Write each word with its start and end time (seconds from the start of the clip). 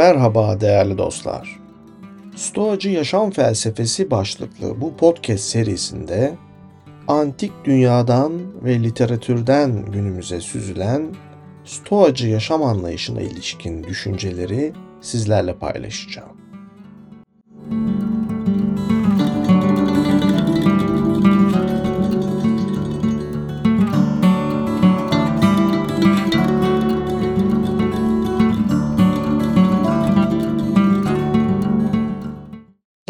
Merhaba 0.00 0.60
değerli 0.60 0.98
dostlar. 0.98 1.60
Stoacı 2.36 2.88
Yaşam 2.88 3.30
Felsefesi 3.30 4.10
başlıklı 4.10 4.80
bu 4.80 4.96
podcast 4.96 5.44
serisinde 5.44 6.34
antik 7.08 7.52
dünyadan 7.64 8.32
ve 8.64 8.82
literatürden 8.82 9.86
günümüze 9.86 10.40
süzülen 10.40 11.14
Stoacı 11.64 12.28
yaşam 12.28 12.62
anlayışına 12.62 13.20
ilişkin 13.20 13.84
düşünceleri 13.84 14.72
sizlerle 15.00 15.54
paylaşacağım. 15.54 16.39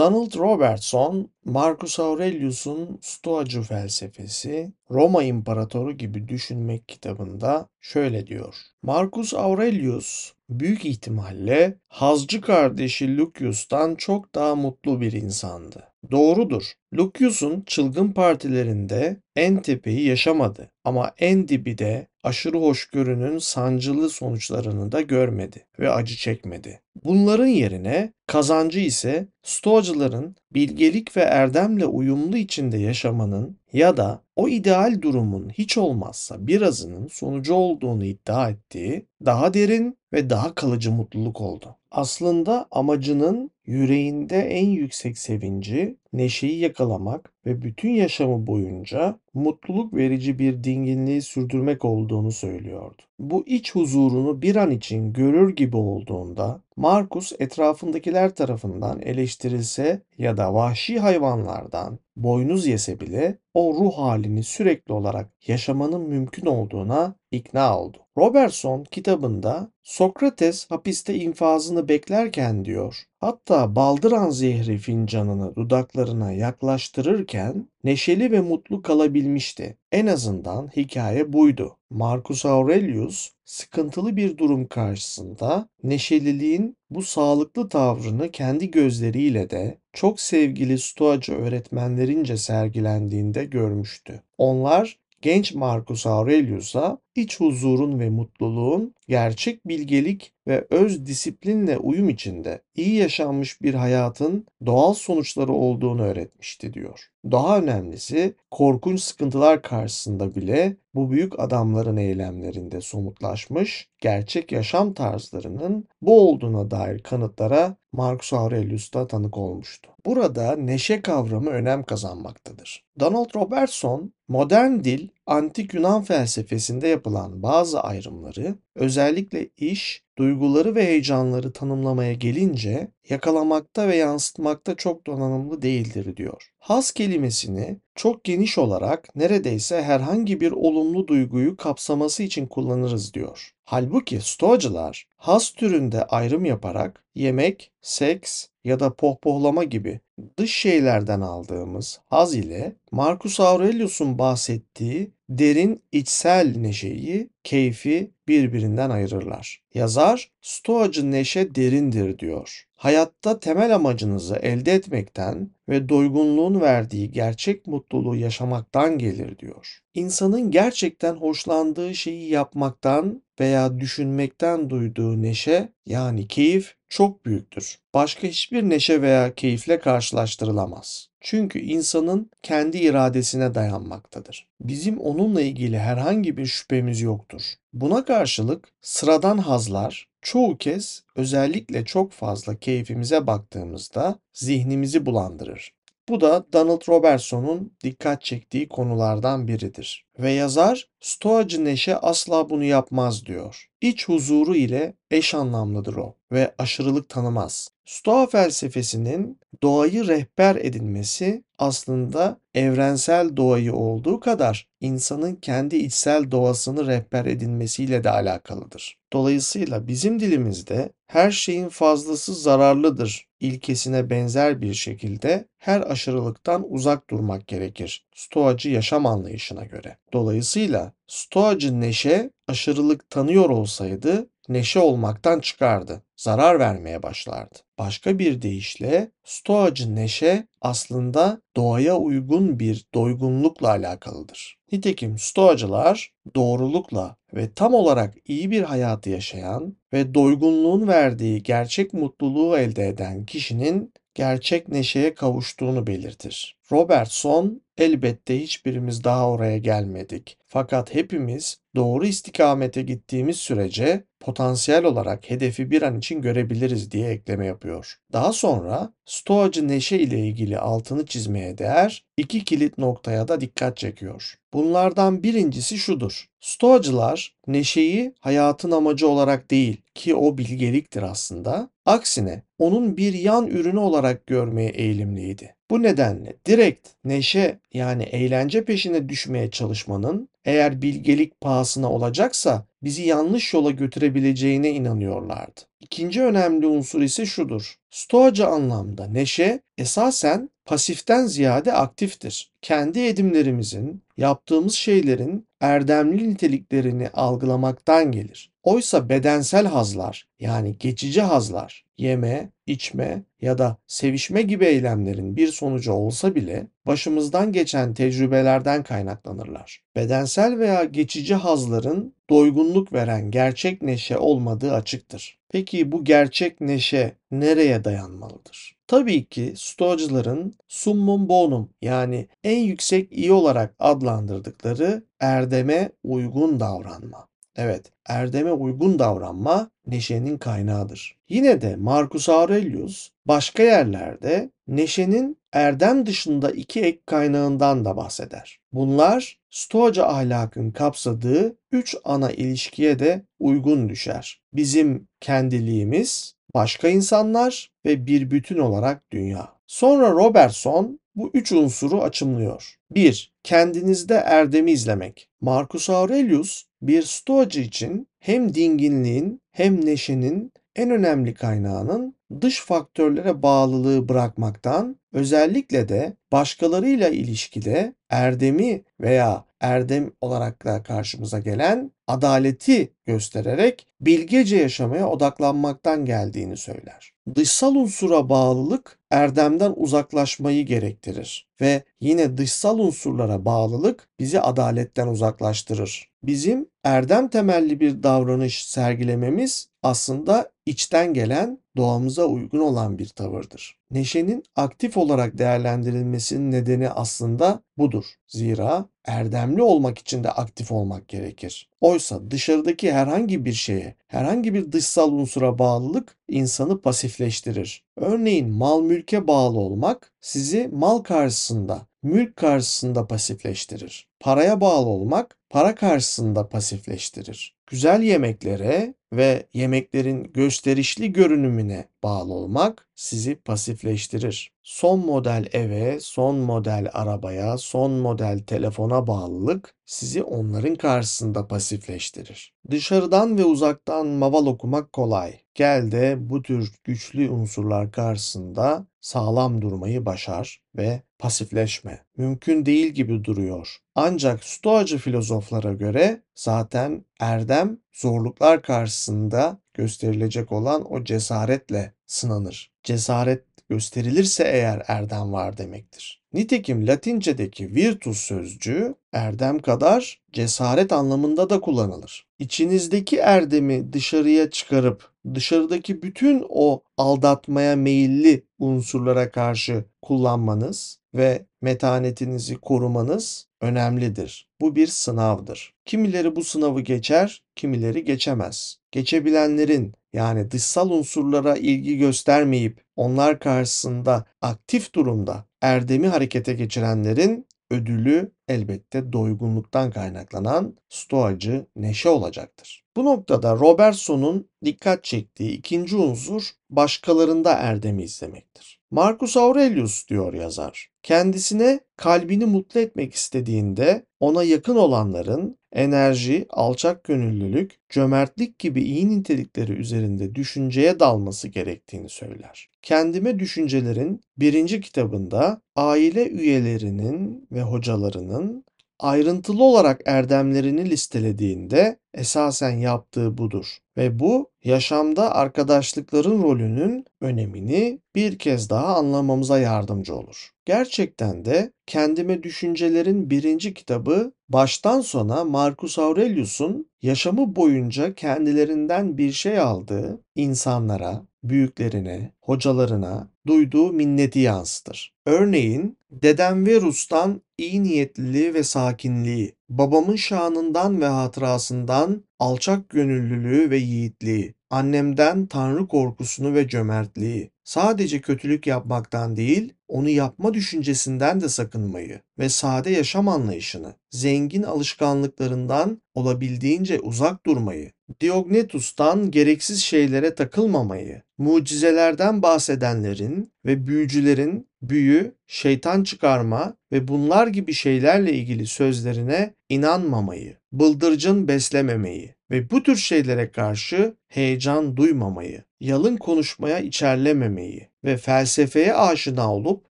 Donald 0.01 0.39
Robertson, 0.39 1.31
Marcus 1.45 2.01
Aurelius'un 2.01 2.99
Stoacı 3.03 3.63
felsefesi, 3.63 4.73
Roma 4.91 5.23
İmparatoru 5.23 5.93
gibi 5.93 6.29
düşünmek 6.29 6.89
kitabında 6.89 7.69
şöyle 7.81 8.27
diyor. 8.27 8.55
Marcus 8.83 9.35
Aurelius 9.35 10.33
büyük 10.51 10.85
ihtimalle 10.85 11.79
hazcı 11.89 12.41
kardeşi 12.41 13.17
Lucius'tan 13.17 13.95
çok 13.95 14.35
daha 14.35 14.55
mutlu 14.55 15.01
bir 15.01 15.13
insandı. 15.13 15.83
Doğrudur. 16.11 16.73
Lucius'un 16.95 17.63
çılgın 17.67 18.13
partilerinde 18.13 19.17
en 19.37 19.63
tepeyi 19.63 20.07
yaşamadı 20.09 20.71
ama 20.85 21.13
en 21.19 21.49
dibi 21.49 21.79
de 21.79 22.07
aşırı 22.25 22.59
hoşgörünün 22.59 23.39
sancılı 23.39 24.11
sonuçlarını 24.11 24.93
da 24.93 25.01
görmedi 25.01 25.67
ve 25.79 25.91
acı 25.91 26.17
çekmedi. 26.17 26.81
Bunların 27.05 27.47
yerine 27.47 28.13
kazancı 28.31 28.81
ise 28.81 29.29
Stoacıların 29.43 30.37
bilgelik 30.55 31.17
ve 31.17 31.21
erdemle 31.21 31.87
uyumlu 31.87 32.37
içinde 32.37 32.79
yaşamanın 32.79 33.57
ya 33.73 33.97
da 33.97 34.23
o 34.37 34.49
ideal 34.49 35.03
durumun 35.03 35.49
hiç 35.49 35.79
olmazsa 35.79 36.47
birazının 36.47 37.09
sonucu 37.09 37.55
olduğunu 37.55 38.05
iddia 38.05 38.51
ettiği 38.51 39.07
daha 39.25 39.55
derin 39.55 39.99
ve 40.13 40.31
daha 40.31 40.55
kalıcı 40.55 40.93
mutluluk 40.93 41.41
oldu. 41.41 41.77
Aslında 41.91 42.67
amacının 42.71 43.51
yüreğinde 43.67 44.39
en 44.41 44.67
yüksek 44.67 45.19
sevinci, 45.19 45.97
neşeyi 46.13 46.59
yakalamak 46.59 47.33
ve 47.47 47.63
bütün 47.63 47.91
yaşamı 47.91 48.47
boyunca 48.47 49.19
mutluluk 49.35 49.95
verici 49.95 50.39
bir 50.39 50.65
dinginliği 50.65 51.23
sürdürmek 51.23 51.85
olduğunu 51.85 52.33
söylüyordu. 52.33 53.03
Bu 53.19 53.47
iç 53.47 53.75
huzurunu 53.75 54.43
bir 54.43 54.57
an 54.57 54.71
için 54.71 55.13
görür 55.13 55.57
gibi 55.57 55.77
olduğunda 55.77 56.61
Markus 56.77 57.33
etrafındakiler 57.39 58.20
tarafından 58.29 59.01
eleştirilse 59.03 60.03
ya 60.21 60.37
da 60.37 60.55
vahşi 60.55 60.99
hayvanlardan 60.99 61.99
boynuz 62.17 62.67
yese 62.67 63.01
bile 63.01 63.39
o 63.55 63.75
ruh 63.75 63.93
halini 63.93 64.43
sürekli 64.43 64.93
olarak 64.93 65.49
yaşamanın 65.49 66.09
mümkün 66.09 66.47
olduğuna 66.47 67.15
ikna 67.31 67.79
oldu. 67.79 67.99
Robertson 68.19 68.85
kitabında 68.85 69.71
Sokrates 69.83 70.71
hapiste 70.71 71.15
infazını 71.15 71.89
beklerken 71.89 72.65
diyor, 72.65 73.03
hatta 73.19 73.77
baldıran 73.77 74.31
zehri 74.31 74.79
fincanını 74.79 75.57
dudaklarına 75.57 76.33
yaklaştırırken 76.33 77.69
neşeli 77.85 78.33
ve 78.33 78.41
mutlu 78.41 78.83
kalabilmişti. 78.83 79.77
En 79.93 80.07
azından 80.07 80.69
hikaye 80.77 81.33
buydu. 81.33 81.77
Marcus 81.91 82.47
Aurelius 82.47 83.31
sıkıntılı 83.45 84.17
bir 84.17 84.39
durum 84.39 84.67
karşısında 84.67 85.69
neşeliliğin 85.83 86.77
bu 86.91 87.03
sağlıklı 87.03 87.69
tavrını 87.69 88.31
kendi 88.31 88.71
gözleriyle 88.71 89.51
de 89.51 89.80
çok 89.93 90.21
sevgili 90.21 90.79
Stoacı 90.79 91.33
öğretmenlerince 91.33 92.37
sergilendiğinde 92.37 93.45
görmüştü. 93.45 94.23
Onlar 94.39 94.99
genç 95.23 95.55
Marcus 95.55 96.07
Aurelius'a 96.07 96.99
iç 97.15 97.41
huzurun 97.41 98.01
ve 98.01 98.11
mutluluğun 98.11 98.95
gerçek 99.09 99.69
bilgelik 99.69 100.33
ve 100.49 100.67
öz 100.71 101.07
disiplinle 101.07 101.79
uyum 101.79 102.09
içinde 102.09 102.63
iyi 102.75 102.95
yaşanmış 102.95 103.63
bir 103.63 103.75
hayatın 103.75 104.47
doğal 104.67 104.95
sonuçları 104.95 105.53
olduğunu 105.53 106.03
öğretmişti 106.03 106.75
diyor. 106.75 107.11
Daha 107.25 107.59
önemlisi 107.59 108.35
korkunç 108.51 109.01
sıkıntılar 109.01 109.63
karşısında 109.63 110.35
bile 110.35 110.77
bu 110.95 111.11
büyük 111.11 111.41
adamların 111.41 111.97
eylemlerinde 111.97 112.81
somutlaşmış 112.81 113.89
gerçek 114.01 114.53
yaşam 114.53 114.95
tarzlarının 114.95 115.89
bu 116.03 116.21
olduğuna 116.29 116.71
dair 116.71 116.99
kanıtlara 116.99 117.77
Marcus 117.93 118.33
Aurelius 118.33 118.95
da 118.95 119.07
tanık 119.07 119.37
olmuştu. 119.37 119.91
Burada 120.07 120.57
neşe 120.57 121.03
kavramı 121.03 121.51
önem 121.51 121.83
kazanmaktadır. 121.83 122.85
Donald 123.01 123.35
Robertson, 123.35 124.13
modern 124.29 124.85
dil, 124.85 125.09
antik 125.31 125.75
Yunan 125.75 126.03
felsefesinde 126.03 126.89
yapılan 126.89 127.43
bazı 127.43 127.81
ayrımları 127.81 128.55
özellikle 128.75 129.49
iş, 129.57 130.05
duyguları 130.19 130.75
ve 130.75 130.87
heyecanları 130.87 131.53
tanımlamaya 131.53 132.13
gelince 132.13 132.89
yakalamakta 133.09 133.89
ve 133.89 133.97
yansıtmakta 133.97 134.75
çok 134.75 135.07
donanımlı 135.07 135.63
değildir 135.63 136.17
diyor. 136.17 136.51
Has 136.59 136.93
kelimesini 136.93 137.77
çok 137.95 138.25
geniş 138.25 138.59
olarak 138.59 139.17
neredeyse 139.17 139.83
herhangi 139.83 140.41
bir 140.41 140.53
olumlu 140.53 141.09
duyguyu 141.09 141.57
kapsaması 141.57 142.23
için 142.23 142.47
kullanırız 142.47 143.15
diyor. 143.15 143.55
Halbuki 143.65 144.21
stoacılar 144.21 145.07
has 145.17 145.51
türünde 145.51 146.05
ayrım 146.05 146.45
yaparak 146.45 147.05
yemek, 147.15 147.73
seks 147.81 148.47
ya 148.65 148.81
da 148.81 148.95
pohpohlama 148.95 149.65
gibi 149.65 150.01
dış 150.37 150.55
şeylerden 150.55 151.21
aldığımız 151.21 152.01
haz 152.07 152.35
ile 152.35 152.73
Marcus 152.93 153.41
Aurelius'un 153.41 154.19
bahsettiği 154.19 155.11
derin 155.31 155.83
içsel 155.93 156.57
neşeyi, 156.57 157.31
keyfi 157.45 158.11
birbirinden 158.29 158.91
ayırırlar. 158.91 159.63
Yazar, 159.75 160.33
stoacı 160.41 161.11
neşe 161.11 161.55
derindir 161.55 162.19
diyor. 162.19 162.65
Hayatta 162.75 163.41
temel 163.41 163.75
amacınızı 163.75 164.37
elde 164.37 164.73
etmekten 164.73 165.51
ve 165.71 165.89
doygunluğun 165.89 166.61
verdiği 166.61 167.11
gerçek 167.11 167.67
mutluluğu 167.67 168.17
yaşamaktan 168.17 168.99
gelir 168.99 169.39
diyor. 169.39 169.79
İnsanın 169.95 170.51
gerçekten 170.51 171.15
hoşlandığı 171.15 171.95
şeyi 171.95 172.31
yapmaktan 172.31 173.23
veya 173.41 173.79
düşünmekten 173.79 174.71
duyduğu 174.71 175.23
neşe 175.23 175.69
yani 175.87 176.29
keyif 176.29 176.75
çok 176.89 177.27
büyüktür. 177.27 177.79
Başka 177.95 178.29
hiçbir 178.29 178.63
neşe 178.63 179.03
veya 179.03 179.35
keyifle 179.35 179.81
karşılaştırılamaz. 179.81 181.09
Çünkü 181.21 181.59
insanın 181.59 182.31
kendi 182.43 182.79
iradesine 182.79 183.55
dayanmaktadır. 183.55 184.49
Bizim 184.61 184.99
onunla 184.99 185.43
ilgili 185.43 185.79
herhangi 185.79 186.37
bir 186.37 186.47
şüphemiz 186.47 187.01
yoktur. 187.01 187.43
Buna 187.73 188.05
karşılık 188.05 188.69
sıradan 188.81 189.39
hazlar 189.39 190.10
çoğu 190.23 190.59
kez 190.59 191.05
özellikle 191.17 191.85
çok 191.85 192.13
fazla 192.13 192.57
keyfimize 192.57 193.27
baktığımızda 193.27 194.19
zihnimizi 194.33 195.07
bulandırır. 195.07 195.73
Bu 196.09 196.21
da 196.21 196.45
Donald 196.53 196.89
Robertson'un 196.89 197.73
dikkat 197.85 198.23
çektiği 198.23 198.69
konulardan 198.69 199.49
biridir. 199.49 200.07
Ve 200.19 200.31
yazar, 200.31 200.89
Stoacı 201.01 201.65
neşe 201.65 201.97
asla 201.97 202.51
bunu 202.51 202.65
yapmaz 202.65 203.27
diyor. 203.27 203.67
İç 203.81 204.09
huzuru 204.09 204.57
ile 204.57 204.95
eş 205.11 205.35
anlamlıdır 205.35 205.97
o 205.97 206.15
ve 206.33 206.55
aşırılık 206.59 207.09
tanımaz. 207.09 207.71
Stoa 207.85 208.27
felsefesinin 208.27 209.41
doğayı 209.63 210.09
rehber 210.09 210.57
edinmesi 210.57 211.45
aslında 211.59 212.41
evrensel 212.55 213.37
doğayı 213.37 213.75
olduğu 213.75 214.21
kadar 214.21 214.69
insanın 214.81 215.35
kendi 215.35 215.77
içsel 215.77 216.31
doğasını 216.31 216.87
rehber 216.87 217.27
edinmesiyle 217.27 218.05
de 218.05 218.11
alakalıdır. 218.11 218.99
Dolayısıyla 219.13 219.87
bizim 219.87 220.21
dilimizde 220.21 220.93
her 221.07 221.31
şeyin 221.31 221.69
fazlası 221.69 222.35
zararlıdır 222.35 223.30
ilkesine 223.41 224.11
benzer 224.11 224.61
bir 224.63 224.75
şekilde 224.75 225.49
her 225.59 225.81
aşırılıktan 225.81 226.67
uzak 226.69 227.11
durmak 227.11 227.47
gerekir. 227.47 228.07
Stoacı 228.15 228.71
yaşam 228.71 229.07
anlayışına 229.07 229.65
göre. 229.65 229.97
Dolayısıyla 230.13 230.93
Stoacı 231.07 231.81
neşe 231.81 232.31
aşırılık 232.49 233.11
tanıyor 233.11 233.51
olsaydı 233.51 234.30
neşe 234.49 234.81
olmaktan 234.81 235.41
çıkardı. 235.41 236.03
Zarar 236.17 236.59
vermeye 236.59 237.03
başlardı. 237.03 237.59
Başka 237.79 238.19
bir 238.19 238.43
deyişle 238.43 239.11
Stoacı 239.25 239.95
neşe 239.95 240.47
aslında 240.61 241.43
doğaya 241.57 241.97
uygun 241.97 242.59
bir 242.59 242.87
doygunlukla 242.95 243.69
alakalıdır. 243.69 244.59
Nitekim 244.73 245.19
Stoacılar 245.19 246.13
doğrulukla 246.37 247.17
ve 247.35 247.53
tam 247.55 247.75
olarak 247.75 248.15
iyi 248.27 248.51
bir 248.51 248.63
hayatı 248.63 249.11
yaşayan 249.11 249.77
ve 249.93 250.15
doygunluğun 250.15 250.89
verdiği 250.89 251.43
gerçek 251.43 251.93
mutluluğu 251.93 252.59
elde 252.59 252.89
eden 252.89 253.27
kişinin 253.27 253.93
gerçek 254.15 254.69
neşeye 254.69 255.15
kavuştuğunu 255.15 255.87
belirtir. 255.87 256.57
Robertson, 256.73 257.63
elbette 257.79 258.41
hiçbirimiz 258.41 259.05
daha 259.05 259.31
oraya 259.31 259.59
gelmedik. 259.59 260.39
Fakat 260.47 260.95
hepimiz 260.95 261.60
doğru 261.77 262.07
istikamete 262.07 262.83
gittiğimiz 262.83 263.37
sürece 263.37 264.05
potansiyel 264.21 264.85
olarak 264.85 265.31
hedefi 265.31 265.71
bir 265.71 265.83
an 265.83 265.99
için 265.99 266.23
görebiliriz 266.23 266.91
diye 266.91 267.11
ekleme 267.11 267.47
yapıyor. 267.47 267.97
Daha 268.13 268.33
sonra 268.33 268.93
stoacı 269.07 269.69
neşe 269.69 269.99
ile 269.99 270.19
ilgili 270.19 270.59
altını 270.59 271.07
çizmeye 271.07 271.59
değer 271.59 272.05
iki 272.17 272.45
kilit 272.45 272.79
noktaya 272.79 273.29
da 273.29 273.41
dikkat 273.41 273.77
çekiyor. 273.77 274.35
Bunlardan 274.53 275.23
birincisi 275.23 275.79
şudur. 275.79 276.27
Stoacılar 276.41 277.37
neşeyi 277.47 278.15
hayatın 278.21 278.71
amacı 278.71 279.09
olarak 279.09 279.51
değil 279.51 279.77
ki 279.95 280.15
o 280.15 280.39
bilgeliktir 280.39 281.03
aslında. 281.03 281.71
Aksine 281.87 282.43
onun 282.59 282.97
bir 282.97 283.13
yan 283.13 283.47
ürünü 283.47 283.79
olarak 283.79 284.27
görmeye 284.27 284.71
eğilimliydi. 284.71 285.55
Bu 285.71 285.83
nedenle 285.83 286.37
direkt 286.47 286.89
neşe 287.05 287.59
yani 287.73 288.03
eğlence 288.03 288.65
peşine 288.65 289.09
düşmeye 289.09 289.51
çalışmanın 289.51 290.29
eğer 290.45 290.83
bilgelik 290.83 291.41
pahasına 291.41 291.91
olacaksa 291.93 292.67
bizi 292.83 293.03
yanlış 293.03 293.55
yola 293.55 293.71
götürebileceğine 293.71 294.71
inanıyorlardı. 294.71 295.70
İkinci 295.81 296.23
önemli 296.23 296.67
unsur 296.67 297.03
ise 297.03 297.27
şudur. 297.27 297.75
Stoacı 297.91 298.47
anlamda 298.47 299.07
neşe 299.07 299.61
esasen 299.79 300.51
pasiften 300.65 301.27
ziyade 301.27 301.73
aktiftir. 301.73 302.53
Kendi 302.63 303.01
edimlerimizin, 303.01 304.03
yaptığımız 304.17 304.75
şeylerin 304.75 305.47
erdemli 305.61 306.31
niteliklerini 306.31 307.09
algılamaktan 307.09 308.13
gelir. 308.13 308.51
Oysa 308.63 309.09
bedensel 309.09 309.67
hazlar 309.67 310.29
yani 310.41 310.79
geçici 310.79 311.23
hazlar, 311.23 311.85
yeme, 311.99 312.51
içme 312.67 313.23
ya 313.41 313.59
da 313.59 313.77
sevişme 313.87 314.43
gibi 314.43 314.65
eylemlerin 314.65 315.37
bir 315.37 315.49
sonucu 315.49 315.93
olsa 315.93 316.35
bile 316.35 316.67
başımızdan 316.87 317.53
geçen 317.53 317.95
tecrübelerden 317.95 318.83
kaynaklanırlar. 318.83 319.83
Bedensel 319.97 320.59
veya 320.59 320.85
geçici 320.85 321.35
hazların 321.35 322.15
doygunluk 322.31 322.93
veren 322.93 323.31
gerçek 323.31 323.83
neşe 323.83 324.19
olmadığı 324.19 324.73
açıktır. 324.73 325.40
Peki 325.53 325.93
bu 325.93 326.05
gerçek 326.05 326.61
neşe 326.61 327.13
nereye 327.31 327.85
dayanmalıdır? 327.85 328.77
Tabii 328.87 329.25
ki 329.25 329.53
Stoacıların 329.57 330.55
summum 330.69 331.29
bonum 331.29 331.71
yani 331.83 332.29
en 332.45 332.59
yüksek 332.59 333.13
iyi 333.13 333.33
olarak 333.33 333.75
adlandırdıkları 333.79 335.03
erdeme 335.21 335.91
uygun 336.05 336.61
davranma. 336.61 337.29
Evet, 337.57 337.93
erdeme 338.07 338.53
uygun 338.53 338.99
davranma 338.99 339.71
neşenin 339.87 340.39
kaynağıdır. 340.39 341.17
Yine 341.29 341.61
de 341.61 341.77
Marcus 341.77 342.29
Aurelius 342.29 343.11
başka 343.27 343.63
yerlerde 343.63 344.51
neşenin 344.69 345.39
erdem 345.53 346.07
dışında 346.07 346.51
iki 346.51 346.81
ek 346.81 347.01
kaynağından 347.07 347.85
da 347.85 347.97
bahseder. 347.97 348.61
Bunlar 348.73 349.40
Stoacı 349.51 350.05
ahlakın 350.05 350.71
kapsadığı 350.71 351.57
üç 351.73 351.97
ana 352.05 352.31
ilişkiye 352.31 352.99
de 352.99 353.23
uygun 353.39 353.89
düşer. 353.89 354.41
Bizim 354.53 355.09
kendiliğimiz, 355.21 356.35
başka 356.55 356.89
insanlar 356.89 357.71
ve 357.85 358.07
bir 358.07 358.31
bütün 358.31 358.59
olarak 358.59 359.13
dünya. 359.13 359.53
Sonra 359.67 360.11
Robertson 360.11 361.01
bu 361.15 361.31
üç 361.35 361.53
unsuru 361.53 362.03
açımlıyor. 362.03 362.77
1. 362.91 363.33
Kendinizde 363.43 364.15
erdemi 364.15 364.73
izlemek. 364.73 365.29
Marcus 365.41 365.91
Aurelius 365.91 366.65
bir 366.83 367.03
stoacı 367.03 367.61
için 367.61 368.09
hem 368.19 368.55
dinginliğin 368.55 369.41
hem 369.51 369.87
neşenin 369.87 370.53
en 370.77 370.91
önemli 370.91 371.35
kaynağının 371.35 372.15
dış 372.41 372.61
faktörlere 372.61 373.43
bağlılığı 373.43 374.09
bırakmaktan, 374.09 374.97
özellikle 375.13 375.89
de 375.89 376.17
başkalarıyla 376.33 377.09
ilişkide 377.09 377.95
erdemi 378.11 378.83
veya 379.01 379.45
erdem 379.61 380.13
olarak 380.21 380.65
da 380.65 380.83
karşımıza 380.83 381.39
gelen 381.39 381.91
adaleti 382.07 382.93
göstererek 383.07 383.87
bilgece 384.01 384.57
yaşamaya 384.57 385.09
odaklanmaktan 385.09 386.05
geldiğini 386.05 386.57
söyler. 386.57 387.13
Dışsal 387.35 387.75
unsura 387.75 388.29
bağlılık 388.29 388.99
erdemden 389.11 389.73
uzaklaşmayı 389.77 390.67
gerektirir 390.67 391.49
ve 391.61 391.83
yine 392.01 392.37
dışsal 392.37 392.79
unsurlara 392.79 393.45
bağlılık 393.45 394.09
bizi 394.19 394.41
adaletten 394.41 395.07
uzaklaştırır. 395.07 396.11
Bizim 396.23 396.67
erdem 396.85 397.29
temelli 397.29 397.81
bir 397.81 398.03
davranış 398.03 398.67
sergilememiz 398.67 399.69
aslında 399.83 400.51
içten 400.71 401.15
gelen, 401.15 401.59
doğamıza 401.77 402.25
uygun 402.25 402.59
olan 402.59 402.99
bir 402.99 403.09
tavırdır. 403.09 403.79
Neşenin 403.91 404.43
aktif 404.57 404.97
olarak 404.97 405.39
değerlendirilmesinin 405.39 406.51
nedeni 406.51 406.91
aslında 406.91 407.63
budur. 407.79 408.05
Zira 408.27 408.89
erdemli 409.05 409.63
olmak 409.63 409.99
için 409.99 410.25
de 410.25 410.31
aktif 410.31 410.73
olmak 410.73 411.09
gerekir. 411.09 411.69
Oysa 411.81 412.31
dışarıdaki 412.31 412.93
herhangi 412.93 413.45
bir 413.45 413.53
şeye, 413.53 413.95
herhangi 414.07 414.55
bir 414.55 414.73
dışsal 414.73 415.13
unsura 415.13 415.59
bağlılık 415.59 416.17
insanı 416.29 416.81
pasifleştirir. 416.81 417.85
Örneğin 417.97 418.51
mal 418.51 418.83
mülke 418.83 419.27
bağlı 419.27 419.59
olmak 419.59 420.13
sizi 420.21 420.69
mal 420.73 420.99
karşısında, 420.99 421.87
mülk 422.03 422.37
karşısında 422.37 423.07
pasifleştirir. 423.07 424.09
Paraya 424.21 424.61
bağlı 424.61 424.89
olmak 424.89 425.37
para 425.51 425.75
karşısında 425.75 426.49
pasifleştirir. 426.49 427.57
Güzel 427.67 428.03
yemeklere 428.03 428.95
ve 429.13 429.47
yemeklerin 429.55 430.23
gösterişli 430.23 431.13
görünümüne 431.13 431.89
bağlı 432.03 432.33
olmak 432.33 432.89
sizi 432.95 433.35
pasifleştirir. 433.35 434.53
Son 434.63 434.99
model 434.99 435.49
eve, 435.53 436.01
son 436.01 436.37
model 436.37 436.91
arabaya, 436.93 437.59
son 437.59 437.91
model 437.93 438.39
telefona 438.47 439.07
bağlılık 439.07 439.75
sizi 439.87 440.23
onların 440.23 440.75
karşısında 440.75 441.49
pasifleştirir. 441.49 442.55
Dışarıdan 442.71 443.39
ve 443.39 443.45
uzaktan 443.45 444.07
maval 444.07 444.47
okumak 444.47 444.93
kolay. 444.93 445.40
Gel 445.55 445.93
de 445.93 446.17
bu 446.31 446.43
tür 446.43 446.73
güçlü 446.85 447.31
unsurlar 447.31 447.93
karşısında 447.93 448.87
sağlam 449.01 449.63
durmayı 449.63 450.07
başar 450.07 450.63
ve 450.77 451.03
pasifleşme. 451.19 452.05
Mümkün 452.17 452.67
değil 452.67 452.87
gibi 452.87 453.25
duruyor. 453.25 453.77
Ancak 453.95 454.45
Stoacı 454.45 454.99
filozoflara 454.99 455.73
göre 455.73 456.23
zaten 456.35 457.05
erdem 457.21 457.79
zorluklar 457.93 458.63
karşısında 458.63 459.61
gösterilecek 459.75 460.53
olan 460.53 460.93
o 460.93 461.05
cesaretle 461.05 461.95
sınanır. 462.07 462.73
Cesaret 462.83 463.45
gösterilirse 463.69 464.45
eğer 464.45 464.83
erdem 464.89 465.33
var 465.33 465.57
demektir. 465.57 466.20
Nitekim 466.33 466.87
Latince'deki 466.87 467.75
virtus 467.75 468.19
sözcüğü 468.19 468.95
erdem 469.13 469.59
kadar 469.59 470.21
cesaret 470.33 470.93
anlamında 470.93 471.51
da 471.51 471.61
kullanılır. 471.61 472.27
İçinizdeki 472.39 473.17
erdemi 473.17 473.93
dışarıya 473.93 474.51
çıkarıp 474.51 475.11
dışarıdaki 475.35 476.03
bütün 476.03 476.47
o 476.49 476.83
aldatmaya 476.97 477.77
meyilli 477.77 478.45
unsurlara 478.59 479.31
karşı 479.31 479.85
kullanmanız 480.03 480.99
ve 481.15 481.47
metanetinizi 481.63 482.57
korumanız 482.57 483.47
önemlidir. 483.61 484.49
Bu 484.61 484.77
bir 484.77 484.87
sınavdır. 484.87 485.75
Kimileri 485.85 486.37
bu 486.37 486.45
sınavı 486.45 486.81
geçer, 486.81 487.43
kimileri 487.57 488.05
geçemez. 488.05 488.79
Geçebilenlerin 488.93 489.95
yani 490.13 490.51
dışsal 490.51 490.91
unsurlara 490.91 491.57
ilgi 491.57 491.99
göstermeyip 491.99 492.85
onlar 492.97 493.39
karşısında 493.39 494.25
aktif 494.41 494.95
durumda 494.95 495.45
erdemi 495.63 496.09
harekete 496.09 496.53
geçirenlerin 496.53 497.47
ödülü 497.71 498.33
elbette 498.49 499.13
doygunluktan 499.13 499.91
kaynaklanan 499.91 500.77
stoacı 500.89 501.67
neşe 501.77 502.09
olacaktır. 502.09 502.85
Bu 502.97 503.05
noktada 503.05 503.57
Robertson'un 503.57 504.51
dikkat 504.65 505.05
çektiği 505.05 505.51
ikinci 505.51 505.97
unsur 505.97 506.51
başkalarında 506.71 507.53
erdemi 507.53 508.03
izlemektir. 508.03 508.80
Marcus 508.91 509.37
Aurelius 509.37 510.09
diyor 510.09 510.35
yazar. 510.35 510.91
Kendisine 511.03 511.81
kalbini 511.97 512.45
mutlu 512.45 512.81
etmek 512.81 513.15
istediğinde 513.15 514.07
ona 514.21 514.43
yakın 514.43 514.77
olanların 514.77 515.59
enerji, 515.73 516.47
alçak 516.51 517.05
gönüllülük, 517.05 517.79
cömertlik 517.89 518.59
gibi 518.59 518.83
iyi 518.83 519.09
nitelikleri 519.09 519.73
üzerinde 519.73 520.35
düşünceye 520.35 521.01
dalması 521.01 521.49
gerektiğini 521.49 522.09
söyler. 522.09 522.71
Kendime 522.83 523.39
Düşüncelerin 523.39 524.21
birinci 524.37 524.81
kitabında 524.81 525.63
aile 525.77 526.29
üyelerinin 526.29 527.49
ve 527.53 527.63
hocalarının 527.63 528.65
ayrıntılı 529.01 529.65
olarak 529.65 530.01
erdemlerini 530.07 530.91
listelediğinde 530.91 531.99
esasen 532.15 532.77
yaptığı 532.77 533.39
budur. 533.39 533.77
Ve 533.97 534.19
bu 534.19 534.51
yaşamda 534.65 535.35
arkadaşlıkların 535.35 536.43
rolünün 536.43 537.05
önemini 537.21 538.01
bir 538.15 538.39
kez 538.39 538.71
daha 538.71 538.97
anlamamıza 538.97 539.59
yardımcı 539.59 540.15
olur. 540.15 540.51
Gerçekten 540.65 541.45
de 541.45 541.73
Kendime 541.87 542.43
Düşüncelerin 542.43 543.31
birinci 543.31 543.75
kitabı 543.75 544.33
Baştan 544.49 545.01
sona 545.01 545.45
Marcus 545.45 545.99
Aurelius'un 545.99 546.91
yaşamı 547.03 547.57
boyunca 547.57 548.15
kendilerinden 548.15 549.19
bir 549.19 549.33
şey 549.33 549.59
aldığı 549.59 550.21
insanlara, 550.35 551.23
büyüklerine, 551.43 552.33
hocalarına 552.41 553.29
duyduğu 553.47 553.93
minneti 553.93 554.39
yansıtır. 554.39 555.15
Örneğin 555.27 555.99
dedem 556.11 556.67
Verus'tan 556.67 557.43
iyi 557.61 557.83
niyetliliği 557.83 558.55
ve 558.55 558.63
sakinliği, 558.63 559.55
babamın 559.69 560.17
şanından 560.17 561.01
ve 561.01 561.07
hatırasından 561.07 562.25
alçak 562.39 562.89
gönüllülüğü 562.89 563.71
ve 563.71 563.77
yiğitliği, 563.77 564.55
annemden 564.71 565.47
tanrı 565.47 565.89
korkusunu 565.89 566.55
ve 566.55 566.69
cömertliği, 566.69 567.51
sadece 567.65 568.21
kötülük 568.21 568.67
yapmaktan 568.67 569.37
değil, 569.37 569.75
onu 569.89 570.09
yapma 570.09 570.55
düşüncesinden 570.55 571.41
de 571.41 571.49
sakınmayı 571.49 572.21
ve 572.39 572.49
sade 572.49 572.91
yaşam 572.91 573.29
anlayışını, 573.29 573.95
zengin 574.11 574.63
alışkanlıklarından 574.63 576.03
olabildiğince 576.15 577.01
uzak 577.01 577.47
durmayı, 577.47 577.91
Diognetus'tan 578.21 579.31
gereksiz 579.31 579.83
şeylere 579.83 580.35
takılmamayı, 580.35 581.23
mucizelerden 581.39 582.43
bahsedenlerin 582.43 583.53
ve 583.67 583.87
büyücülerin 583.87 584.70
büyü, 584.83 585.35
şeytan 585.47 586.05
çıkarma 586.05 586.75
ve 586.93 587.09
bunlar 587.09 587.47
gibi 587.47 587.73
şeylerle 587.73 588.33
ilgili 588.33 588.67
sözlerine 588.67 589.55
inanmamayı, 589.69 590.57
bıldırcın 590.73 591.49
beslememeyi 591.49 592.35
ve 592.51 592.71
bu 592.71 592.83
tür 592.83 592.97
şeylere 592.97 593.51
karşı 593.51 594.15
heyecan 594.29 594.97
duymamayı, 594.97 595.65
yalın 595.81 596.17
konuşmaya 596.17 596.79
içerlememeyi 596.79 597.89
ve 598.05 598.17
felsefeye 598.17 598.95
aşina 598.95 599.55
olup 599.55 599.85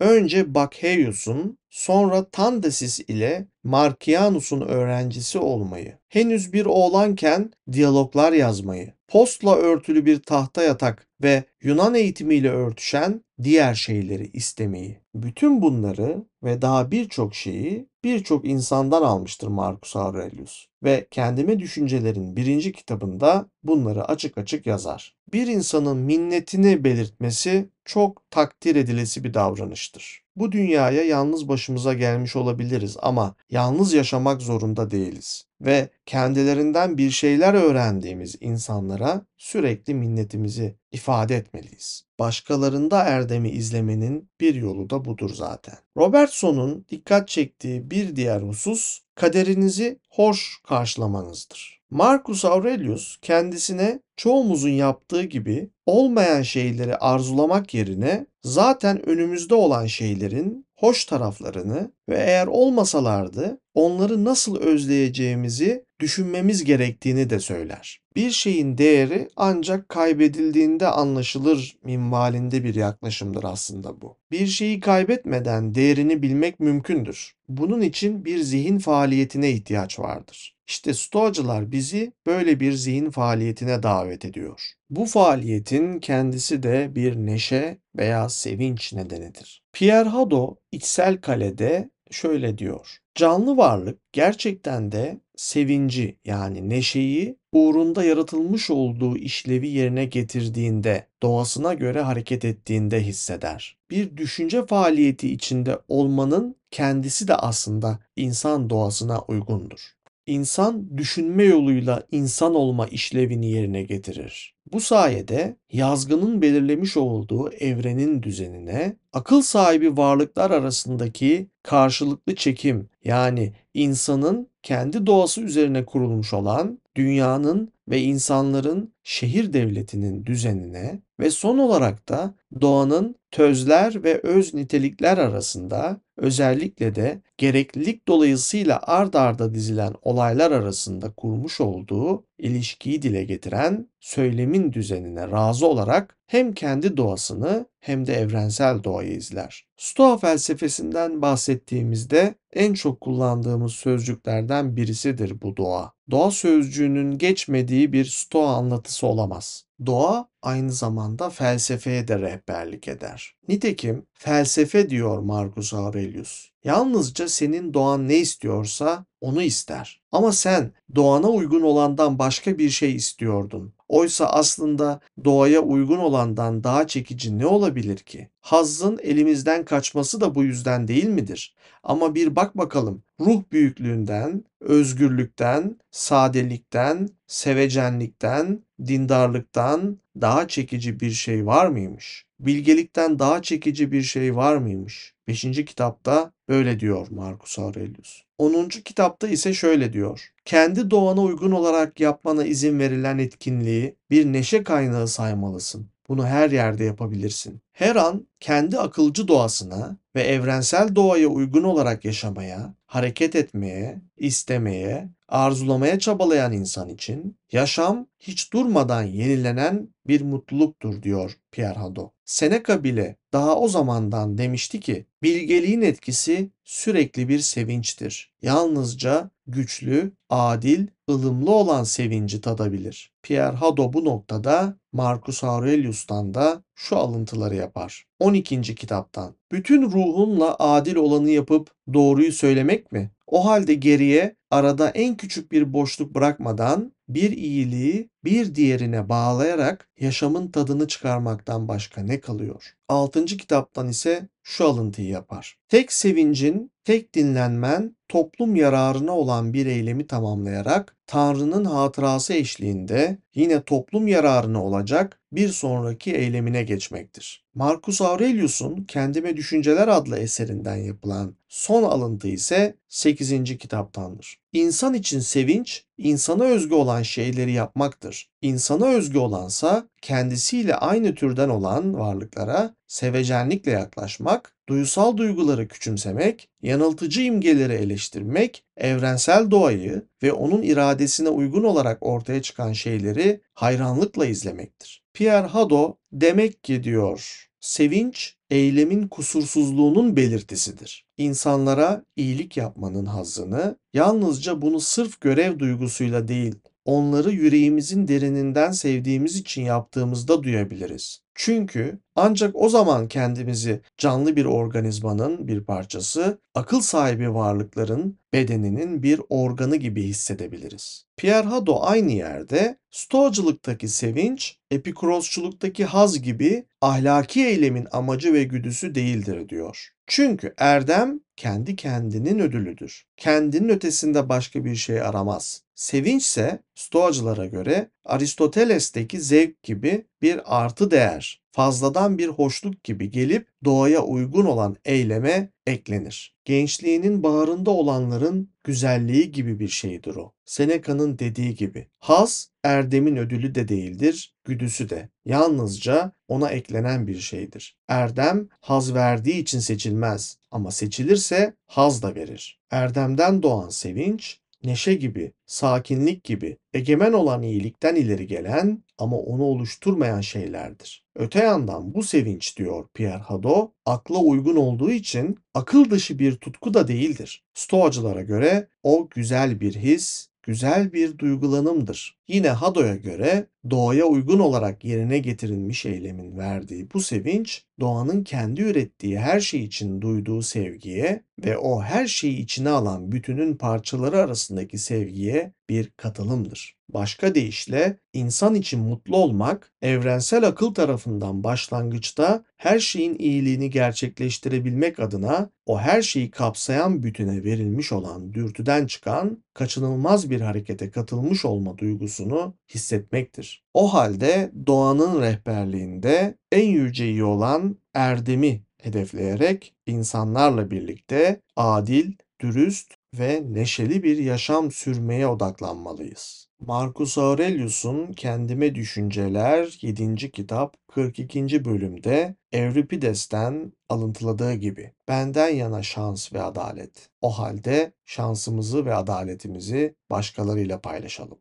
önce 0.00 0.54
Bakheus'un 0.54 1.58
sonra 1.70 2.24
Tandesis 2.24 3.00
ile 3.00 3.46
Markianus'un 3.64 4.60
öğrencisi 4.60 5.38
olmayı, 5.38 5.98
henüz 6.08 6.52
bir 6.52 6.66
oğlanken 6.66 7.52
diyaloglar 7.72 8.32
yazmayı, 8.32 8.92
postla 9.08 9.56
örtülü 9.56 10.06
bir 10.06 10.18
tahta 10.18 10.62
yatak 10.62 11.06
ve 11.22 11.44
Yunan 11.62 11.94
eğitimiyle 11.94 12.50
örtüşen 12.50 13.24
diğer 13.44 13.74
şeyleri 13.74 14.30
istemeyi. 14.32 14.98
Bütün 15.14 15.62
bunları 15.62 16.24
ve 16.42 16.62
daha 16.62 16.90
birçok 16.90 17.34
şeyi 17.34 17.88
birçok 18.04 18.44
insandan 18.44 19.02
almıştır 19.02 19.48
Marcus 19.48 19.96
Aurelius 19.96 20.66
ve 20.82 21.06
Kendime 21.10 21.58
Düşüncelerin 21.58 22.36
birinci 22.36 22.72
kitabında 22.72 23.46
bunları 23.62 24.04
açık 24.04 24.38
açık 24.38 24.66
yazar. 24.66 25.16
Bir 25.32 25.46
insanın 25.46 25.96
minnetini 25.96 26.84
belirtmesi 26.84 27.68
çok 27.84 28.30
takdir 28.30 28.76
edilesi 28.76 29.24
bir 29.24 29.34
davranıştır. 29.34 30.22
Bu 30.36 30.52
dünyaya 30.52 31.02
yalnız 31.02 31.48
başımıza 31.48 31.94
gelmiş 31.94 32.36
olabiliriz 32.36 32.96
ama 33.02 33.34
yalnız 33.50 33.92
yaşamak 33.92 34.42
zorunda 34.42 34.90
değiliz 34.90 35.46
ve 35.60 35.88
kendilerinden 36.06 36.98
bir 36.98 37.10
şeyler 37.10 37.54
öğrendiğimiz 37.54 38.36
insanlara 38.40 39.26
sürekli 39.36 39.94
minnetimizi 39.94 40.76
ifade 40.92 41.36
etmeliyiz. 41.36 42.04
Başkalarında 42.18 43.04
erdemi 43.04 43.50
izlemenin 43.50 44.30
bir 44.40 44.54
yolu 44.54 44.90
da 44.90 45.01
budur 45.04 45.30
zaten. 45.34 45.74
Robertson'un 45.96 46.86
dikkat 46.90 47.28
çektiği 47.28 47.90
bir 47.90 48.16
diğer 48.16 48.40
husus 48.40 49.00
kaderinizi 49.14 49.98
hoş 50.10 50.60
karşılamanızdır. 50.68 51.82
Marcus 51.90 52.44
Aurelius 52.44 53.16
kendisine 53.22 54.00
çoğumuzun 54.16 54.68
yaptığı 54.70 55.22
gibi 55.22 55.70
olmayan 55.86 56.42
şeyleri 56.42 56.96
arzulamak 56.96 57.74
yerine 57.74 58.26
zaten 58.42 59.08
önümüzde 59.08 59.54
olan 59.54 59.86
şeylerin 59.86 60.66
hoş 60.76 61.04
taraflarını 61.04 61.90
ve 62.08 62.16
eğer 62.18 62.46
olmasalardı 62.46 63.58
onları 63.74 64.24
nasıl 64.24 64.56
özleyeceğimizi 64.56 65.84
düşünmemiz 66.02 66.64
gerektiğini 66.64 67.30
de 67.30 67.40
söyler. 67.40 68.00
Bir 68.16 68.30
şeyin 68.30 68.78
değeri 68.78 69.28
ancak 69.36 69.88
kaybedildiğinde 69.88 70.86
anlaşılır 70.86 71.76
minvalinde 71.84 72.64
bir 72.64 72.74
yaklaşımdır 72.74 73.44
aslında 73.44 74.00
bu. 74.00 74.16
Bir 74.30 74.46
şeyi 74.46 74.80
kaybetmeden 74.80 75.74
değerini 75.74 76.22
bilmek 76.22 76.60
mümkündür. 76.60 77.32
Bunun 77.48 77.80
için 77.80 78.24
bir 78.24 78.38
zihin 78.38 78.78
faaliyetine 78.78 79.50
ihtiyaç 79.50 79.98
vardır. 79.98 80.56
İşte 80.68 80.94
Stoacılar 80.94 81.72
bizi 81.72 82.12
böyle 82.26 82.60
bir 82.60 82.72
zihin 82.72 83.10
faaliyetine 83.10 83.82
davet 83.82 84.24
ediyor. 84.24 84.62
Bu 84.90 85.06
faaliyetin 85.06 85.98
kendisi 85.98 86.62
de 86.62 86.94
bir 86.94 87.16
neşe 87.16 87.78
veya 87.96 88.28
sevinç 88.28 88.92
nedenidir. 88.92 89.62
Pierre 89.72 90.08
Hadot 90.08 90.58
içsel 90.72 91.20
kalede 91.20 91.90
şöyle 92.10 92.58
diyor. 92.58 93.01
Canlı 93.14 93.56
varlık 93.56 94.12
gerçekten 94.12 94.92
de 94.92 95.20
sevinci 95.36 96.16
yani 96.24 96.68
neşeyi 96.68 97.36
uğrunda 97.52 98.04
yaratılmış 98.04 98.70
olduğu 98.70 99.16
işlevi 99.16 99.68
yerine 99.68 100.04
getirdiğinde, 100.04 101.06
doğasına 101.22 101.74
göre 101.74 102.00
hareket 102.00 102.44
ettiğinde 102.44 103.00
hisseder. 103.00 103.76
Bir 103.90 104.16
düşünce 104.16 104.66
faaliyeti 104.66 105.32
içinde 105.32 105.78
olmanın 105.88 106.56
kendisi 106.70 107.28
de 107.28 107.34
aslında 107.34 107.98
insan 108.16 108.70
doğasına 108.70 109.20
uygundur. 109.20 109.80
İnsan 110.26 110.98
düşünme 110.98 111.44
yoluyla 111.44 112.02
insan 112.12 112.54
olma 112.54 112.86
işlevini 112.86 113.50
yerine 113.50 113.82
getirir. 113.82 114.54
Bu 114.72 114.80
sayede 114.80 115.56
yazgının 115.72 116.42
belirlemiş 116.42 116.96
olduğu 116.96 117.52
evrenin 117.52 118.22
düzenine 118.22 118.96
akıl 119.12 119.42
sahibi 119.42 119.96
varlıklar 119.96 120.50
arasındaki 120.50 121.48
karşılıklı 121.62 122.34
çekim 122.34 122.88
yani 123.04 123.52
insanın 123.74 124.48
kendi 124.62 125.06
doğası 125.06 125.40
üzerine 125.40 125.84
kurulmuş 125.84 126.32
olan 126.32 126.78
dünyanın 126.96 127.72
ve 127.88 128.00
insanların 128.00 128.92
şehir 129.02 129.52
devletinin 129.52 130.26
düzenine 130.26 130.98
ve 131.22 131.30
son 131.30 131.58
olarak 131.58 132.08
da 132.08 132.34
doğanın 132.60 133.16
tözler 133.30 134.04
ve 134.04 134.20
öz 134.22 134.54
nitelikler 134.54 135.18
arasında 135.18 136.00
özellikle 136.16 136.94
de 136.94 137.22
gereklilik 137.38 138.08
dolayısıyla 138.08 138.80
ard 138.82 139.14
arda 139.14 139.54
dizilen 139.54 139.94
olaylar 140.02 140.50
arasında 140.50 141.12
kurmuş 141.12 141.60
olduğu 141.60 142.24
ilişkiyi 142.38 143.02
dile 143.02 143.24
getiren 143.24 143.88
söylemin 144.00 144.72
düzenine 144.72 145.30
razı 145.30 145.66
olarak 145.66 146.16
hem 146.26 146.52
kendi 146.52 146.96
doğasını 146.96 147.66
hem 147.80 148.06
de 148.06 148.14
evrensel 148.14 148.84
doğayı 148.84 149.12
izler. 149.12 149.66
Stoa 149.76 150.18
felsefesinden 150.18 151.22
bahsettiğimizde 151.22 152.34
en 152.52 152.74
çok 152.74 153.00
kullandığımız 153.00 153.72
sözcüklerden 153.72 154.76
birisidir 154.76 155.42
bu 155.42 155.56
doğa. 155.56 155.92
Doğa 156.10 156.30
sözcüğünün 156.30 157.18
geçmediği 157.18 157.92
bir 157.92 158.04
Stoa 158.04 158.54
anlatısı 158.54 159.06
olamaz. 159.06 159.64
Doğa 159.86 160.28
aynı 160.42 160.72
zamanda 160.72 161.30
felsefeye 161.30 162.08
de 162.08 162.18
rehberlik 162.18 162.88
eder. 162.88 163.34
Nitekim 163.48 164.06
felsefe 164.12 164.90
diyor 164.90 165.18
Marcus 165.18 165.74
Aurelius. 165.74 166.48
Yalnızca 166.64 167.28
senin 167.28 167.74
doğan 167.74 168.08
ne 168.08 168.16
istiyorsa 168.16 169.06
onu 169.20 169.42
ister. 169.42 170.02
Ama 170.12 170.32
sen 170.32 170.72
doğana 170.94 171.28
uygun 171.28 171.62
olandan 171.62 172.18
başka 172.18 172.58
bir 172.58 172.70
şey 172.70 172.94
istiyordun. 172.94 173.74
Oysa 173.92 174.26
aslında 174.26 175.00
doğaya 175.24 175.60
uygun 175.60 175.98
olandan 175.98 176.64
daha 176.64 176.86
çekici 176.86 177.38
ne 177.38 177.46
olabilir 177.46 177.96
ki? 177.98 178.28
Hazzın 178.40 178.98
elimizden 179.02 179.64
kaçması 179.64 180.20
da 180.20 180.34
bu 180.34 180.44
yüzden 180.44 180.88
değil 180.88 181.08
midir? 181.08 181.54
Ama 181.82 182.14
bir 182.14 182.36
bak 182.36 182.58
bakalım 182.58 183.02
ruh 183.20 183.42
büyüklüğünden, 183.52 184.44
özgürlükten, 184.60 185.76
sadelikten, 185.90 187.08
sevecenlikten, 187.26 188.62
dindarlıktan 188.86 189.98
daha 190.20 190.48
çekici 190.48 191.00
bir 191.00 191.10
şey 191.10 191.46
var 191.46 191.66
mıymış? 191.66 192.26
Bilgelikten 192.40 193.18
daha 193.18 193.42
çekici 193.42 193.92
bir 193.92 194.02
şey 194.02 194.36
var 194.36 194.56
mıymış? 194.56 195.11
5. 195.28 195.64
kitapta 195.64 196.32
böyle 196.48 196.80
diyor 196.80 197.06
Marcus 197.10 197.58
Aurelius. 197.58 198.22
10. 198.38 198.68
kitapta 198.68 199.28
ise 199.28 199.54
şöyle 199.54 199.92
diyor. 199.92 200.32
Kendi 200.44 200.90
doğana 200.90 201.20
uygun 201.20 201.50
olarak 201.50 202.00
yapmana 202.00 202.44
izin 202.44 202.78
verilen 202.78 203.18
etkinliği 203.18 203.96
bir 204.10 204.26
neşe 204.26 204.62
kaynağı 204.62 205.08
saymalısın. 205.08 205.92
Bunu 206.08 206.26
her 206.26 206.50
yerde 206.50 206.84
yapabilirsin. 206.84 207.60
Her 207.72 207.96
an 207.96 208.26
kendi 208.40 208.78
akılcı 208.78 209.28
doğasına 209.28 209.96
ve 210.14 210.22
evrensel 210.22 210.94
doğaya 210.94 211.28
uygun 211.28 211.62
olarak 211.62 212.04
yaşamaya, 212.04 212.74
hareket 212.86 213.36
etmeye, 213.36 214.02
istemeye, 214.16 215.08
arzulamaya 215.28 215.98
çabalayan 215.98 216.52
insan 216.52 216.88
için 216.88 217.36
yaşam 217.52 218.06
hiç 218.20 218.52
durmadan 218.52 219.02
yenilenen 219.02 219.88
bir 220.06 220.20
mutluluktur 220.20 221.02
diyor 221.02 221.36
Pierre 221.52 221.78
Hadot. 221.78 222.12
Seneca 222.32 222.84
bile 222.84 223.16
daha 223.32 223.58
o 223.58 223.68
zamandan 223.68 224.38
demişti 224.38 224.80
ki 224.80 225.06
bilgeliğin 225.22 225.82
etkisi 225.82 226.50
sürekli 226.64 227.28
bir 227.28 227.38
sevinçtir. 227.38 228.32
Yalnızca 228.42 229.30
güçlü, 229.46 230.12
adil, 230.30 230.86
ılımlı 231.10 231.50
olan 231.50 231.84
sevinci 231.84 232.40
tadabilir. 232.40 233.12
Pierre 233.22 233.56
Hadot 233.56 233.94
bu 233.94 234.04
noktada 234.04 234.76
Marcus 234.92 235.44
Aurelius'tan 235.44 236.34
da 236.34 236.62
şu 236.74 236.96
alıntıları 236.96 237.54
yapar. 237.54 238.04
12. 238.18 238.74
kitaptan. 238.74 239.34
Bütün 239.52 239.82
ruhunla 239.82 240.56
adil 240.58 240.96
olanı 240.96 241.30
yapıp 241.30 241.70
doğruyu 241.94 242.32
söylemek 242.32 242.92
mi? 242.92 243.10
O 243.26 243.46
halde 243.46 243.74
geriye 243.74 244.36
arada 244.50 244.88
en 244.90 245.16
küçük 245.16 245.52
bir 245.52 245.72
boşluk 245.72 246.14
bırakmadan 246.14 246.92
bir 247.14 247.30
iyiliği 247.30 248.10
bir 248.24 248.54
diğerine 248.54 249.08
bağlayarak 249.08 249.88
yaşamın 250.00 250.48
tadını 250.48 250.88
çıkarmaktan 250.88 251.68
başka 251.68 252.02
ne 252.02 252.20
kalıyor? 252.20 252.74
6. 252.88 253.24
kitaptan 253.24 253.88
ise 253.88 254.28
şu 254.42 254.68
alıntıyı 254.68 255.08
yapar. 255.08 255.58
Tek 255.68 255.92
sevincin, 255.92 256.72
tek 256.84 257.14
dinlenmen 257.14 257.96
toplum 258.08 258.56
yararına 258.56 259.12
olan 259.12 259.52
bir 259.52 259.66
eylemi 259.66 260.06
tamamlayarak 260.06 260.96
Tanrı'nın 261.06 261.64
hatırası 261.64 262.34
eşliğinde 262.34 263.18
yine 263.34 263.62
toplum 263.62 264.08
yararına 264.08 264.64
olacak 264.64 265.20
bir 265.32 265.48
sonraki 265.48 266.14
eylemine 266.14 266.62
geçmektir. 266.62 267.44
Marcus 267.54 268.00
Aurelius'un 268.00 268.84
Kendime 268.84 269.36
Düşünceler 269.36 269.88
adlı 269.88 270.18
eserinden 270.18 270.76
yapılan 270.76 271.36
son 271.52 271.82
alıntı 271.82 272.28
ise 272.28 272.76
8. 272.88 273.58
kitaptandır. 273.58 274.38
İnsan 274.52 274.94
için 274.94 275.20
sevinç, 275.20 275.84
insana 275.98 276.44
özgü 276.44 276.74
olan 276.74 277.02
şeyleri 277.02 277.52
yapmaktır. 277.52 278.30
İnsana 278.42 278.86
özgü 278.86 279.18
olansa 279.18 279.88
kendisiyle 280.02 280.74
aynı 280.76 281.14
türden 281.14 281.48
olan 281.48 281.98
varlıklara 281.98 282.74
sevecenlikle 282.86 283.70
yaklaşmak, 283.72 284.56
duysal 284.68 285.16
duyguları 285.16 285.68
küçümsemek, 285.68 286.48
yanıltıcı 286.62 287.22
imgeleri 287.22 287.72
eleştirmek, 287.72 288.64
evrensel 288.76 289.50
doğayı 289.50 290.02
ve 290.22 290.32
onun 290.32 290.62
iradesine 290.62 291.28
uygun 291.28 291.64
olarak 291.64 291.98
ortaya 292.00 292.42
çıkan 292.42 292.72
şeyleri 292.72 293.40
hayranlıkla 293.54 294.26
izlemektir. 294.26 295.02
Pierre 295.14 295.46
Hadot 295.46 295.98
demek 296.12 296.64
ki 296.64 296.84
diyor, 296.84 297.48
sevinç 297.60 298.36
eylemin 298.52 299.08
kusursuzluğunun 299.08 300.16
belirtisidir. 300.16 301.06
İnsanlara 301.16 302.04
iyilik 302.16 302.56
yapmanın 302.56 303.06
hazzını 303.06 303.78
yalnızca 303.94 304.62
bunu 304.62 304.80
sırf 304.80 305.20
görev 305.20 305.58
duygusuyla 305.58 306.28
değil, 306.28 306.54
onları 306.84 307.30
yüreğimizin 307.32 308.08
derininden 308.08 308.72
sevdiğimiz 308.72 309.36
için 309.36 309.62
yaptığımızda 309.62 310.42
duyabiliriz. 310.42 311.21
Çünkü 311.34 311.98
ancak 312.16 312.56
o 312.56 312.68
zaman 312.68 313.08
kendimizi 313.08 313.80
canlı 313.98 314.36
bir 314.36 314.44
organizmanın 314.44 315.48
bir 315.48 315.64
parçası, 315.64 316.38
akıl 316.54 316.80
sahibi 316.80 317.34
varlıkların 317.34 318.18
bedeninin 318.32 319.02
bir 319.02 319.20
organı 319.28 319.76
gibi 319.76 320.02
hissedebiliriz. 320.02 321.04
Pierre 321.16 321.46
Hadot 321.46 321.78
aynı 321.82 322.12
yerde 322.12 322.76
Stoacılıktaki 322.90 323.88
sevinç, 323.88 324.58
Epikurosçuluktaki 324.70 325.84
haz 325.84 326.22
gibi 326.22 326.66
ahlaki 326.80 327.46
eylemin 327.46 327.86
amacı 327.92 328.32
ve 328.32 328.44
güdüsü 328.44 328.94
değildir 328.94 329.48
diyor. 329.48 329.88
Çünkü 330.06 330.54
erdem 330.58 331.20
kendi 331.36 331.76
kendinin 331.76 332.38
ödülüdür. 332.38 333.04
Kendinin 333.16 333.68
ötesinde 333.68 334.28
başka 334.28 334.64
bir 334.64 334.76
şey 334.76 335.00
aramaz. 335.02 335.62
Sevinç 335.82 336.22
ise 336.22 336.62
Stoacılara 336.74 337.46
göre 337.46 337.90
Aristoteles'teki 338.04 339.20
zevk 339.20 339.62
gibi 339.62 340.06
bir 340.22 340.60
artı 340.62 340.90
değer, 340.90 341.42
fazladan 341.52 342.18
bir 342.18 342.28
hoşluk 342.28 342.84
gibi 342.84 343.10
gelip 343.10 343.48
doğaya 343.64 344.02
uygun 344.02 344.44
olan 344.44 344.76
eyleme 344.84 345.50
eklenir. 345.66 346.36
Gençliğinin 346.44 347.22
baharında 347.22 347.70
olanların 347.70 348.50
güzelliği 348.64 349.32
gibi 349.32 349.60
bir 349.60 349.68
şeydir 349.68 350.14
o. 350.14 350.32
Seneca'nın 350.44 351.18
dediği 351.18 351.54
gibi. 351.54 351.88
Haz 351.98 352.50
erdemin 352.64 353.16
ödülü 353.16 353.54
de 353.54 353.68
değildir, 353.68 354.34
güdüsü 354.44 354.90
de. 354.90 355.08
Yalnızca 355.24 356.12
ona 356.28 356.50
eklenen 356.50 357.06
bir 357.06 357.18
şeydir. 357.18 357.76
Erdem 357.88 358.48
haz 358.60 358.94
verdiği 358.94 359.42
için 359.42 359.58
seçilmez 359.58 360.38
ama 360.50 360.70
seçilirse 360.70 361.54
haz 361.66 362.02
da 362.02 362.14
verir. 362.14 362.60
Erdemden 362.70 363.42
doğan 363.42 363.68
sevinç 363.68 364.41
neşe 364.64 364.94
gibi, 364.94 365.32
sakinlik 365.46 366.24
gibi 366.24 366.56
egemen 366.74 367.12
olan 367.12 367.42
iyilikten 367.42 367.94
ileri 367.94 368.26
gelen 368.26 368.84
ama 368.98 369.16
onu 369.16 369.42
oluşturmayan 369.42 370.20
şeylerdir. 370.20 371.04
Öte 371.16 371.38
yandan 371.38 371.94
bu 371.94 372.02
sevinç 372.02 372.58
diyor 372.58 372.88
Pierre 372.94 373.22
Hadot, 373.22 373.72
akla 373.86 374.18
uygun 374.18 374.56
olduğu 374.56 374.90
için 374.90 375.38
akıl 375.54 375.90
dışı 375.90 376.18
bir 376.18 376.36
tutku 376.36 376.74
da 376.74 376.88
değildir. 376.88 377.44
Stoacılara 377.54 378.22
göre 378.22 378.68
o 378.82 379.08
güzel 379.10 379.60
bir 379.60 379.74
his, 379.74 380.28
güzel 380.42 380.92
bir 380.92 381.18
duygulanımdır. 381.18 382.18
Yine 382.32 382.48
Hado'ya 382.48 382.94
göre 382.96 383.46
doğaya 383.70 384.04
uygun 384.04 384.38
olarak 384.38 384.84
yerine 384.84 385.18
getirilmiş 385.18 385.86
eylemin 385.86 386.38
verdiği 386.38 386.88
bu 386.94 387.00
sevinç, 387.00 387.64
doğanın 387.80 388.24
kendi 388.24 388.62
ürettiği 388.62 389.18
her 389.18 389.40
şey 389.40 389.64
için 389.64 390.00
duyduğu 390.00 390.42
sevgiye 390.42 391.22
ve 391.44 391.58
o 391.58 391.82
her 391.82 392.06
şeyi 392.06 392.38
içine 392.38 392.68
alan 392.68 393.12
bütünün 393.12 393.56
parçaları 393.56 394.18
arasındaki 394.18 394.78
sevgiye 394.78 395.52
bir 395.68 395.90
katılımdır. 395.90 396.76
Başka 396.88 397.34
deyişle 397.34 397.98
insan 398.12 398.54
için 398.54 398.80
mutlu 398.80 399.16
olmak 399.16 399.72
evrensel 399.82 400.46
akıl 400.46 400.74
tarafından 400.74 401.44
başlangıçta 401.44 402.44
her 402.56 402.78
şeyin 402.78 403.18
iyiliğini 403.18 403.70
gerçekleştirebilmek 403.70 405.00
adına 405.00 405.50
o 405.66 405.78
her 405.78 406.02
şeyi 406.02 406.30
kapsayan 406.30 407.02
bütüne 407.02 407.44
verilmiş 407.44 407.92
olan 407.92 408.34
dürtüden 408.34 408.86
çıkan 408.86 409.44
kaçınılmaz 409.54 410.30
bir 410.30 410.40
harekete 410.40 410.90
katılmış 410.90 411.44
olma 411.44 411.78
duygusunu 412.22 412.54
hissetmektir. 412.68 413.64
O 413.74 413.94
halde 413.94 414.52
doğanın 414.66 415.22
rehberliğinde 415.22 416.38
en 416.52 416.68
yüceyi 416.68 417.24
olan 417.24 417.76
erdemi 417.94 418.62
hedefleyerek 418.82 419.74
insanlarla 419.86 420.70
birlikte 420.70 421.40
adil, 421.56 422.12
dürüst 422.40 422.94
ve 423.18 423.42
neşeli 423.50 424.02
bir 424.02 424.18
yaşam 424.18 424.70
sürmeye 424.70 425.26
odaklanmalıyız. 425.26 426.48
Marcus 426.66 427.18
Aurelius'un 427.18 428.12
Kendime 428.12 428.74
Düşünceler 428.74 429.78
7. 429.82 430.30
kitap 430.30 430.76
42. 430.88 431.64
bölümde 431.64 432.36
Evripides'ten 432.52 433.72
alıntıladığı 433.88 434.54
gibi 434.54 434.92
benden 435.08 435.48
yana 435.48 435.82
şans 435.82 436.32
ve 436.32 436.42
adalet. 436.42 437.10
O 437.20 437.30
halde 437.30 437.92
şansımızı 438.04 438.86
ve 438.86 438.94
adaletimizi 438.94 439.94
başkalarıyla 440.10 440.80
paylaşalım. 440.80 441.38